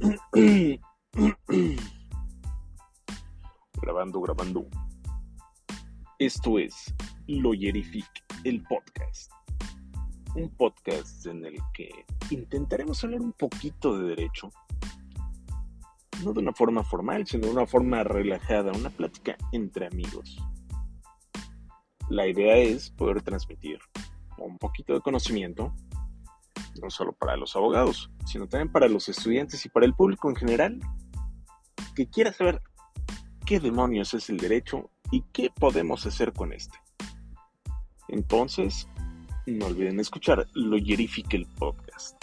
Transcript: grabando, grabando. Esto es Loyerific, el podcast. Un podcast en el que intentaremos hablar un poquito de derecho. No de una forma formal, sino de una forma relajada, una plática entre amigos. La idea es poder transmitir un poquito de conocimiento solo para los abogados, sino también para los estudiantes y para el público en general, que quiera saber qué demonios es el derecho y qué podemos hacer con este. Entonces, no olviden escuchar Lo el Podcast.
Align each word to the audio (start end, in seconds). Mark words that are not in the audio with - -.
grabando, 3.82 4.20
grabando. 4.22 4.66
Esto 6.18 6.58
es 6.58 6.94
Loyerific, 7.26 8.08
el 8.44 8.62
podcast. 8.62 9.30
Un 10.34 10.48
podcast 10.56 11.26
en 11.26 11.44
el 11.44 11.58
que 11.74 11.90
intentaremos 12.30 13.04
hablar 13.04 13.20
un 13.20 13.34
poquito 13.34 13.98
de 13.98 14.08
derecho. 14.08 14.50
No 16.24 16.32
de 16.32 16.40
una 16.40 16.54
forma 16.54 16.82
formal, 16.82 17.26
sino 17.26 17.48
de 17.48 17.52
una 17.52 17.66
forma 17.66 18.02
relajada, 18.02 18.72
una 18.72 18.88
plática 18.88 19.36
entre 19.52 19.86
amigos. 19.86 20.38
La 22.08 22.26
idea 22.26 22.56
es 22.56 22.90
poder 22.90 23.20
transmitir 23.20 23.78
un 24.38 24.56
poquito 24.56 24.94
de 24.94 25.02
conocimiento 25.02 25.74
solo 26.90 27.12
para 27.12 27.36
los 27.36 27.56
abogados, 27.56 28.10
sino 28.26 28.48
también 28.48 28.70
para 28.70 28.88
los 28.88 29.08
estudiantes 29.08 29.64
y 29.64 29.68
para 29.68 29.86
el 29.86 29.94
público 29.94 30.28
en 30.28 30.36
general, 30.36 30.80
que 31.94 32.08
quiera 32.08 32.32
saber 32.32 32.62
qué 33.46 33.60
demonios 33.60 34.14
es 34.14 34.30
el 34.30 34.36
derecho 34.36 34.90
y 35.10 35.22
qué 35.32 35.50
podemos 35.54 36.06
hacer 36.06 36.32
con 36.32 36.52
este. 36.52 36.78
Entonces, 38.08 38.88
no 39.46 39.66
olviden 39.66 40.00
escuchar 40.00 40.46
Lo 40.54 40.76
el 40.76 41.46
Podcast. 41.58 42.16